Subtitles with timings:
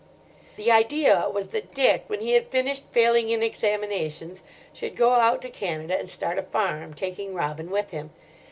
[0.55, 4.41] The idea was that Dick, when he had finished failing in examinations,
[4.73, 8.09] should go out to Canada and start a farm, taking Robin with him.